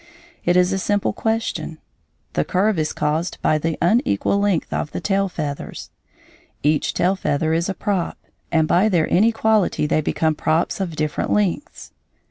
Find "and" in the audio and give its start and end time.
8.51-8.67